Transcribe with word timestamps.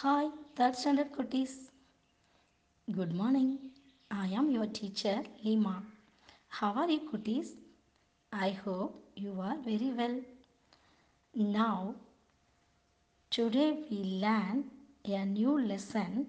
Hi, 0.00 0.28
third 0.54 0.76
standard 0.76 1.10
cuties. 1.10 1.54
Good 2.96 3.12
morning. 3.12 3.58
I 4.08 4.26
am 4.28 4.48
your 4.48 4.66
teacher 4.66 5.24
Lima. 5.44 5.82
How 6.46 6.70
are 6.74 6.88
you 6.88 7.00
cuties? 7.10 7.48
I 8.32 8.50
hope 8.50 8.94
you 9.16 9.32
are 9.40 9.56
very 9.64 9.90
well. 10.00 10.20
Now, 11.34 11.96
today 13.28 13.82
we 13.90 13.96
learn 14.24 14.66
a 15.04 15.24
new 15.24 15.58
lesson, 15.66 16.26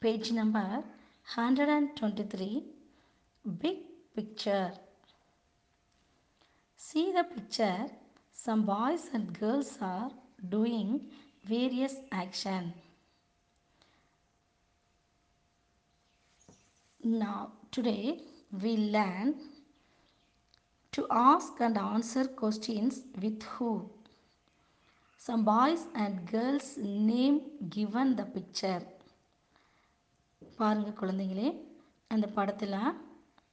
page 0.00 0.32
number 0.32 0.82
123, 1.36 2.64
Big 3.60 3.76
Picture. 4.16 4.72
See 6.76 7.12
the 7.12 7.22
picture. 7.22 7.86
Some 8.32 8.66
boys 8.66 9.06
and 9.12 9.38
girls 9.38 9.78
are 9.80 10.10
doing 10.48 11.02
various 11.44 11.94
action. 12.10 12.72
Now, 17.04 17.52
today 17.70 18.22
we 18.50 18.76
learn 18.76 19.34
to 20.92 21.06
ask 21.10 21.60
and 21.60 21.76
answer 21.76 22.24
questions 22.24 23.02
with 23.20 23.42
who. 23.44 23.90
Some 25.16 25.44
boys 25.44 25.86
and 25.94 26.26
girls 26.26 26.78
name 26.78 27.40
given 27.68 28.16
the 28.16 28.24
picture. 28.26 28.80
பாருங்க 30.58 30.90
குழந்தைங்களே 31.00 31.48
அந்த 32.10 32.26
படத்தில் 32.28 32.78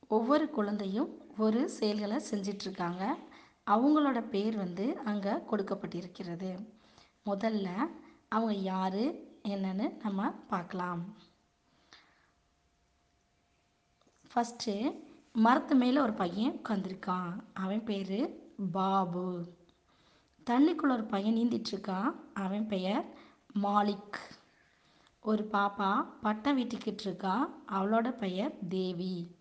ஒவ்வொரு 0.09 0.47
குழந்தையும் 0.49 1.09
ஒரு 1.37 1.61
செயல்களை 1.69 2.19
செஞ்சிட்ருக்காங்க 2.31 3.03
அவங்களோட 3.67 4.21
பேர் 4.29 4.57
வந்து 4.57 4.85
அங்கே 5.03 5.33
கொடுக்கப்பட்டிருக்கிறது 5.49 6.51
முதல்ல 7.25 7.67
அவங்க 8.29 8.55
யார் 8.71 9.03
என்னன்னு 9.53 9.87
நம்ம 10.03 10.29
பார்க்கலாம் 10.53 11.03
ஃபஸ்ட்டு 14.35 15.01
மரத்து 15.33 15.75
மேலே 15.75 15.99
ஒரு 15.99 16.13
பையன் 16.13 16.61
உட்காந்துருக்கான் 16.63 17.43
அவன் 17.53 17.83
பேர் 17.83 18.39
பாபு. 18.71 19.45
தண்ணிக்குள்ள 20.49 20.91
ஒரு 20.91 21.03
பையன் 21.03 21.35
நீந்திட்டுருக்கான். 21.35 22.15
அவன் 22.33 22.67
பெயர் 22.67 23.05
மாலிக். 23.63 24.17
ஒரு 25.21 25.49
பாப்பா 25.51 26.05
பட்டம் 26.21 26.57
வீட்டுக்கிட்டு 26.57 27.01
இருக்கா 27.01 27.49
அவளோட 27.71 28.11
பெயர் 28.11 28.67
தேவி. 28.69 29.35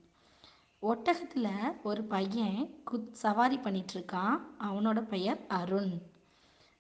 ஒட்டகத்தில் 0.83 1.83
ஒரு 1.83 2.05
பையன் 2.05 2.83
குத் 2.91 3.13
சவாரி 3.13 3.57
பண்ணிகிட்ருக்கான் 3.57 4.41
அவனோட 4.61 5.01
பெயர் 5.01 5.47
அருண். 5.49 6.01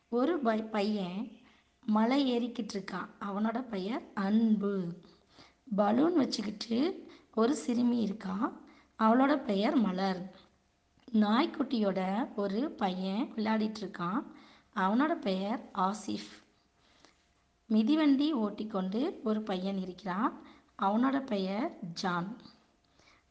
ஒரு 0.08 0.38
பை 0.38 0.62
பையன் 0.62 1.38
மலை 1.86 2.38
ஏறிக்கிட்டு 2.38 2.72
இருக்கான் 2.72 3.08
அவனோட 3.20 3.68
பெயர் 3.68 4.02
அன்பு. 4.14 4.92
பலூன் 5.76 6.16
வச்சுக்கிட்டு 6.16 7.08
ஒரு 7.34 7.54
சிறுமி 7.54 7.96
இருக்கா? 7.96 8.52
அவளோட 8.98 9.44
பெயர் 9.44 9.74
மலர். 9.74 10.34
நாய்க்குட்டியோட 11.12 12.28
ஒரு 12.34 12.70
பையன் 12.70 13.32
விளையாடிட்டு 13.36 13.80
இருக்கான் 13.80 14.22
அவனோட 14.76 15.14
பெயர் 15.14 15.70
ஆசிஃப். 15.74 16.32
மிதிவண்டி 17.66 18.32
ஓட்டிக்கொண்டு 18.32 19.20
ஒரு 19.24 19.42
பையன் 19.42 19.78
இருக்கிறான். 19.78 20.42
அவனோட 20.82 21.20
பெயர் 21.20 21.78
ஜான். 21.92 22.36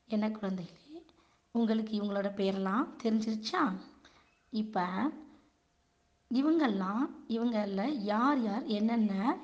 என்ன 0.08 0.28
குழந்தைகளே 0.28 1.04
உங்களுக்கு 1.52 2.02
இவங்களோட 2.02 2.30
பெயரெல்லாம் 2.36 2.88
தெரிஞ்சிருச்சா? 3.04 3.78
இப்போ 4.50 5.12
இவங்கெல்லாம் 6.34 7.10
இவங்களில் 7.28 8.04
யார் 8.04 8.42
யார் 8.42 8.64
என்னென்ன 8.64 9.38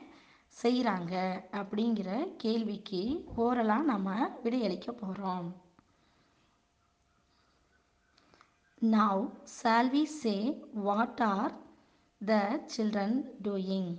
செய்கிறாங்க 0.57 1.13
அப்படிங்கிற 1.53 2.09
கேள்விக்கு 2.37 3.01
ஓரலாக 3.37 3.89
நம்ம 3.89 4.09
விடையளிக்க 4.43 4.89
போகிறோம் 4.93 5.47
now 8.81 9.23
shall 9.53 9.89
we 9.91 10.03
say 10.13 10.35
what 10.85 11.21
are 11.27 11.53
the 12.21 12.39
children 12.75 13.17
doing 13.41 13.91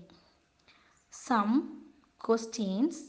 some 1.12 1.55
questions 2.21 3.00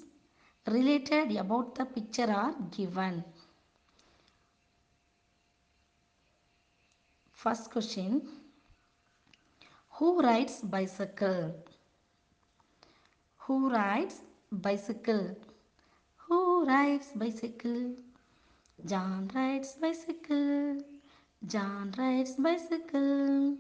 related 0.65 1.31
about 1.37 1.71
the 1.75 1.83
picture 1.95 2.33
are 2.35 2.55
given 2.69 3.19
first 7.39 7.71
question 7.73 8.19
who 9.93 10.07
rides 10.21 10.61
bicycle 10.71 11.41
Who 13.47 13.69
rides 13.69 14.23
bicycle? 14.51 15.37
Who 16.23 16.65
rides 16.65 17.07
bicycle? 17.15 17.95
John 18.85 19.31
rides 19.33 19.77
bicycle. 19.81 20.81
John 21.45 21.93
rides 21.97 22.33
bicycle. 22.35 23.55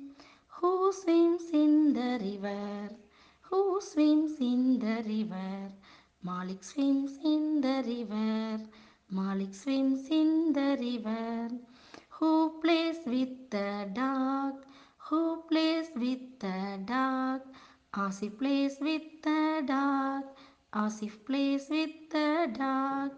Who 0.57 0.91
swims 0.91 1.45
in 1.53 1.93
the 1.93 2.19
river? 2.21 2.89
Who 3.43 3.79
swims 3.79 4.33
in 4.41 4.77
the 4.79 5.01
river? 5.07 5.71
Malik 6.21 6.65
swims 6.65 7.17
in 7.23 7.61
the 7.61 7.81
river. 7.87 8.59
Malik 9.09 9.55
swims 9.55 10.09
in 10.09 10.51
the 10.51 10.75
river. 10.81 11.49
Who 12.19 12.59
plays 12.59 12.99
with 13.05 13.49
the 13.51 13.89
dog? 13.93 14.65
Who 15.07 15.43
plays 15.49 15.91
with 15.95 16.39
the 16.39 16.77
dog? 16.83 17.16
Asif 17.97 18.37
plays 18.37 18.77
with 18.79 19.05
the 19.23 19.63
dog. 19.65 20.23
Asif 20.71 21.25
plays 21.25 21.67
with 21.67 21.95
the 22.11 22.47
dog. 22.53 23.11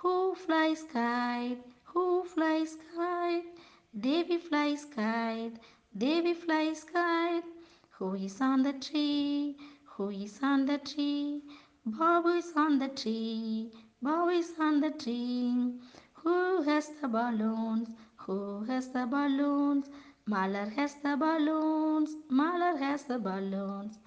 Who 0.00 0.34
flies 0.34 0.84
kite? 0.90 1.58
Who 1.92 2.24
flies 2.24 2.78
kite? 2.96 3.44
Devi 3.94 4.38
flies 4.38 4.86
kite. 4.86 5.58
Devi 5.98 6.32
flies 6.32 6.82
kite. 6.82 7.44
Who 7.98 8.14
is 8.14 8.40
on 8.40 8.62
the 8.62 8.72
tree? 8.72 9.58
Who 9.96 10.08
is 10.08 10.38
on 10.42 10.64
the 10.64 10.78
tree? 10.78 11.42
Babu 11.84 12.30
is 12.30 12.54
on 12.56 12.78
the 12.78 12.88
tree. 12.88 13.70
Babu 14.00 14.30
is 14.30 14.54
on 14.58 14.80
the 14.80 14.92
tree. 14.92 15.74
Who 16.14 16.62
has 16.62 16.88
the 17.02 17.08
balloons? 17.08 17.90
Who 18.24 18.64
has 18.64 18.88
the 18.88 19.04
balloons? 19.04 19.90
Malar 20.26 20.70
has 20.70 20.94
the 21.02 21.16
balloons. 21.18 22.16
Malar 22.30 22.78
has 22.78 23.04
the 23.04 23.18
balloons. 23.18 23.98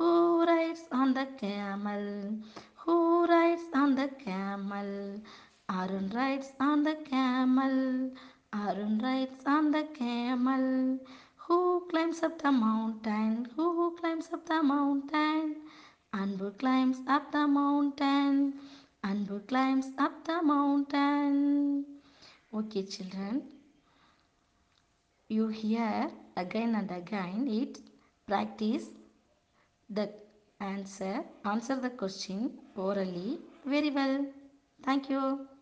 Who 0.00 0.46
rides 0.46 0.84
on 0.90 1.12
the 1.12 1.26
camel? 1.38 2.38
Who 2.76 3.26
rides 3.26 3.64
on 3.74 3.96
the 3.96 4.08
camel? 4.08 5.20
Arun 5.68 6.08
rides 6.14 6.52
on 6.58 6.84
the 6.84 6.94
camel. 7.04 8.10
Arun 8.50 8.98
rides 9.02 9.44
on 9.44 9.70
the 9.70 9.82
camel. 9.98 10.98
Who 11.44 11.86
climbs 11.90 12.22
up 12.22 12.40
the 12.40 12.50
mountain? 12.50 13.48
Who 13.56 13.94
climbs 13.98 14.30
up 14.32 14.46
the 14.46 14.62
mountain? 14.62 15.56
Anbu 16.14 16.56
climbs 16.58 17.00
up 17.06 17.30
the 17.30 17.46
mountain. 17.46 18.54
Anbu 19.04 19.46
climbs 19.48 19.90
up 19.98 20.24
the 20.24 20.40
mountain. 20.42 21.84
Okay, 22.54 22.84
children. 22.84 23.42
You 25.28 25.48
hear 25.48 26.10
again 26.38 26.74
and 26.74 26.90
again 26.90 27.46
it. 27.48 27.80
Practice 28.26 28.88
the 29.90 30.10
answer. 30.60 31.24
Answer 31.44 31.76
the 31.76 31.90
question 31.90 32.58
orally 32.76 33.40
very 33.66 33.90
well. 33.90 34.26
Thank 34.84 35.10
you. 35.10 35.50